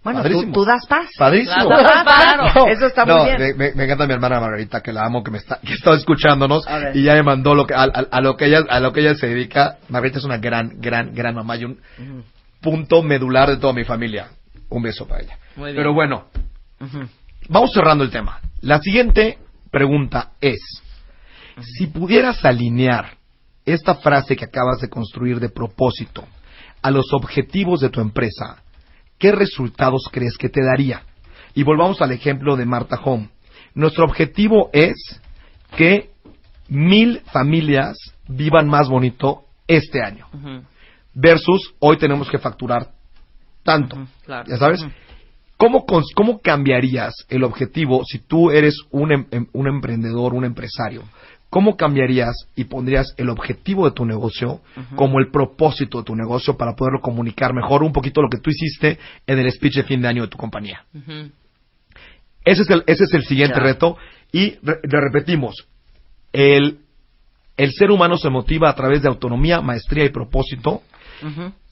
[0.03, 0.23] Bueno,
[0.53, 1.11] tú, das paz.
[1.19, 1.69] Padrísimo.
[1.69, 2.67] Claro.
[2.69, 3.57] Eso está No, muy bien.
[3.59, 6.65] Me, me- encanta mi hermana Margarita, que la amo, que me está, que está escuchándonos
[6.95, 9.01] y ya me mandó lo que, a, a- a lo que ella, a lo que
[9.01, 9.77] ella se dedica.
[9.91, 11.79] Margarita es una gran, gran, gran mamá y un
[12.63, 14.29] punto medular de toda mi familia.
[14.71, 15.37] Un beso para ella.
[15.57, 15.77] Muy bien.
[15.77, 16.29] Pero bueno,
[17.49, 18.41] vamos cerrando el tema.
[18.63, 19.37] La siguiente
[19.71, 20.61] pregunta es,
[21.63, 23.17] si pudieras alinear
[23.65, 26.25] esta frase que acabas de construir de propósito
[26.83, 28.63] a los objetivos de tu empresa,
[29.19, 31.03] ¿qué resultados crees que te daría?
[31.55, 33.29] Y volvamos al ejemplo de Marta Home.
[33.75, 34.95] Nuestro objetivo es
[35.77, 36.11] que
[36.69, 37.97] mil familias
[38.29, 40.27] vivan más bonito este año.
[41.15, 42.91] Versus hoy tenemos que facturar
[43.63, 43.97] tanto.
[44.25, 44.49] claro.
[44.49, 44.85] ¿Ya sabes?
[45.57, 51.03] ¿Cómo, ¿Cómo cambiarías el objetivo si tú eres un, em- em- un emprendedor, un empresario?
[51.51, 54.61] ¿Cómo cambiarías y pondrías el objetivo de tu negocio
[54.95, 58.51] como el propósito de tu negocio para poderlo comunicar mejor un poquito lo que tú
[58.51, 60.85] hiciste en el speech de fin de año de tu compañía?
[62.45, 63.97] Ese es el, ese es el siguiente reto.
[64.33, 65.67] Y re- le repetimos,
[66.33, 66.79] el,
[67.57, 70.83] el ser humano se motiva a través de autonomía, maestría y propósito.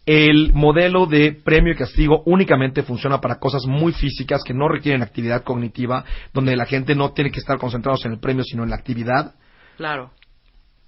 [0.06, 5.02] El modelo de premio y castigo únicamente funciona para cosas muy físicas que no requieren
[5.02, 8.70] actividad cognitiva, donde la gente no tiene que estar concentrados en el premio, sino en
[8.70, 9.34] la actividad.
[9.78, 10.10] Claro.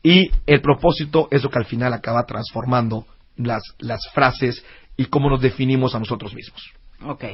[0.03, 4.65] Y el propósito es lo que al final acaba transformando las, las frases
[4.97, 6.73] y cómo nos definimos a nosotros mismos.
[7.05, 7.25] Ok.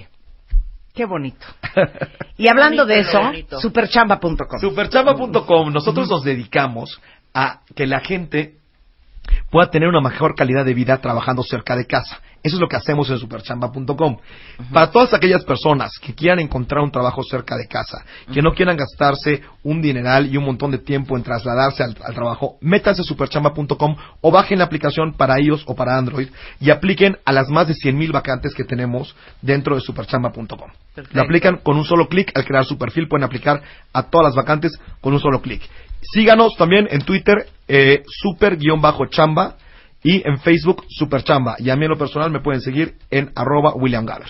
[0.95, 1.45] Qué bonito.
[2.39, 3.19] Y hablando de eso,
[3.63, 4.61] superchamba.com.
[4.61, 7.01] Superchamba.com, nosotros nos dedicamos
[7.33, 8.57] a que la gente
[9.51, 12.21] pueda tener una mejor calidad de vida trabajando cerca de casa.
[12.47, 14.19] Eso es lo que hacemos en superchamba.com.
[14.73, 18.77] Para todas aquellas personas que quieran encontrar un trabajo cerca de casa, que no quieran
[18.77, 23.05] gastarse un dineral y un montón de tiempo en trasladarse al, al trabajo, métanse a
[23.05, 26.29] superchamba.com o bajen la aplicación para iOS o para Android
[26.61, 30.71] y apliquen a las más de 100.000 vacantes que tenemos dentro de superchamba.com.
[31.11, 33.61] Lo aplican con un solo clic al crear su perfil, pueden aplicar
[33.93, 35.63] a todas las vacantes con un solo clic.
[36.01, 39.57] Síganos también en Twitter, eh, super-chamba
[40.07, 41.57] y en Facebook, superchamba.
[41.59, 44.29] Y a mí en lo personal me pueden seguir en arroba William Gaber.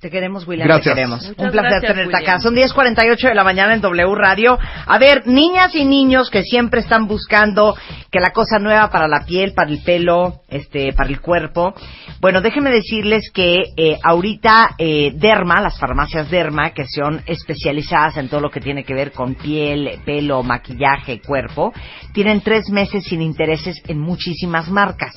[0.00, 0.68] Te queremos, William.
[0.68, 0.94] Gracias.
[0.94, 1.26] Te queremos.
[1.26, 2.34] Muchas Un placer gracias, tenerte William.
[2.34, 2.40] acá.
[2.40, 4.56] Son 10.48 de la mañana en W Radio.
[4.86, 7.76] A ver, niñas y niños que siempre están buscando
[8.08, 11.74] que la cosa nueva para la piel, para el pelo, este, para el cuerpo.
[12.20, 18.28] Bueno, déjenme decirles que eh, ahorita eh, Derma, las farmacias Derma, que son especializadas en
[18.28, 21.72] todo lo que tiene que ver con piel, pelo, maquillaje, cuerpo,
[22.12, 25.12] tienen tres meses sin intereses en muchísimas marcas.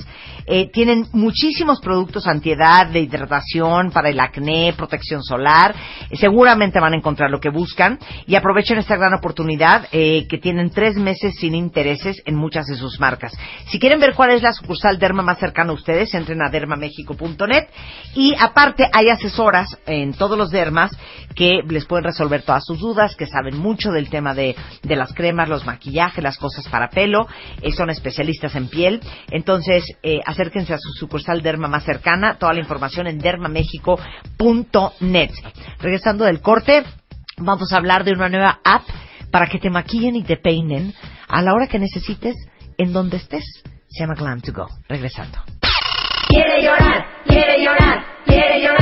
[0.46, 5.74] Eh, tienen muchísimos productos antiedad, de hidratación, para el acné, protección solar.
[6.10, 7.98] Eh, seguramente van a encontrar lo que buscan.
[8.26, 12.76] Y aprovechen esta gran oportunidad eh, que tienen tres meses sin intereses en muchas de
[12.76, 13.32] sus marcas.
[13.66, 17.68] Si quieren ver cuál es la sucursal Derma más cercana a ustedes, entren a dermamexico.net.
[18.14, 20.90] Y aparte hay asesoras en todos los dermas
[21.34, 25.12] que les pueden resolver todas sus dudas, que saben mucho del tema de, de las
[25.14, 27.26] cremas, los maquillajes, las cosas para pelo.
[27.62, 29.00] eh, son especialistas en piel.
[29.30, 29.84] Entonces,
[30.26, 32.36] acérquense a su sucursal Derma más cercana.
[32.38, 34.61] Toda la información en dermamexico.net.
[35.80, 36.84] Regresando del corte,
[37.38, 38.82] vamos a hablar de una nueva app
[39.30, 40.94] para que te maquillen y te peinen
[41.28, 42.36] a la hora que necesites,
[42.78, 43.44] en donde estés.
[43.88, 44.68] Se llama Glam to Go.
[44.88, 45.38] Regresando.
[46.28, 48.81] Quiere llorar, quiere llorar.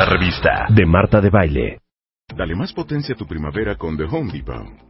[0.00, 1.80] Una revista de Marta de Baile.
[2.34, 4.89] Dale más potencia a tu primavera con The Home Depot.